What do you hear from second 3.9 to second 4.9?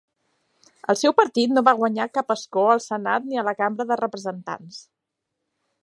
de Representants.